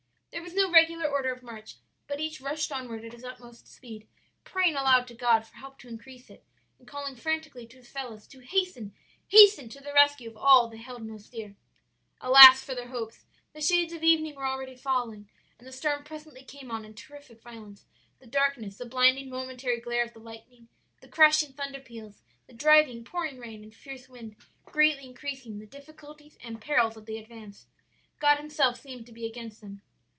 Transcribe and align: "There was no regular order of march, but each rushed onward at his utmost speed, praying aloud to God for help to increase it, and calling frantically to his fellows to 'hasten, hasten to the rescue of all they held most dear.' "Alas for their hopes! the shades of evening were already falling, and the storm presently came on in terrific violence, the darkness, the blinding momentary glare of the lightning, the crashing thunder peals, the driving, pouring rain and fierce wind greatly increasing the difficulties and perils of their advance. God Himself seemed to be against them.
"There 0.33 0.41
was 0.41 0.55
no 0.55 0.71
regular 0.71 1.05
order 1.07 1.33
of 1.33 1.43
march, 1.43 1.75
but 2.07 2.21
each 2.21 2.39
rushed 2.39 2.71
onward 2.71 3.03
at 3.03 3.11
his 3.11 3.23
utmost 3.23 3.67
speed, 3.67 4.07
praying 4.45 4.75
aloud 4.77 5.05
to 5.09 5.13
God 5.13 5.45
for 5.45 5.57
help 5.57 5.77
to 5.79 5.89
increase 5.89 6.29
it, 6.29 6.45
and 6.79 6.87
calling 6.87 7.17
frantically 7.17 7.67
to 7.67 7.77
his 7.77 7.89
fellows 7.89 8.27
to 8.27 8.39
'hasten, 8.39 8.93
hasten 9.27 9.67
to 9.69 9.81
the 9.81 9.93
rescue 9.93 10.29
of 10.29 10.37
all 10.37 10.69
they 10.69 10.77
held 10.77 11.05
most 11.05 11.33
dear.' 11.33 11.57
"Alas 12.21 12.63
for 12.63 12.73
their 12.73 12.87
hopes! 12.87 13.25
the 13.51 13.59
shades 13.59 13.91
of 13.91 14.03
evening 14.03 14.35
were 14.35 14.47
already 14.47 14.75
falling, 14.75 15.29
and 15.59 15.67
the 15.67 15.71
storm 15.73 16.03
presently 16.05 16.43
came 16.45 16.71
on 16.71 16.85
in 16.85 16.93
terrific 16.95 17.41
violence, 17.41 17.85
the 18.19 18.27
darkness, 18.27 18.77
the 18.77 18.85
blinding 18.85 19.29
momentary 19.29 19.81
glare 19.81 20.05
of 20.05 20.13
the 20.13 20.19
lightning, 20.19 20.69
the 21.01 21.09
crashing 21.09 21.51
thunder 21.53 21.81
peals, 21.81 22.23
the 22.47 22.53
driving, 22.53 23.03
pouring 23.03 23.37
rain 23.37 23.63
and 23.63 23.75
fierce 23.75 24.07
wind 24.07 24.37
greatly 24.63 25.05
increasing 25.05 25.59
the 25.59 25.65
difficulties 25.67 26.37
and 26.41 26.61
perils 26.61 26.95
of 26.95 27.05
their 27.05 27.21
advance. 27.21 27.67
God 28.19 28.37
Himself 28.37 28.79
seemed 28.79 29.05
to 29.07 29.11
be 29.13 29.25
against 29.27 29.59
them. 29.59 29.81